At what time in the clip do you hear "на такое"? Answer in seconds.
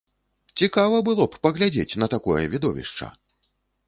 2.05-2.39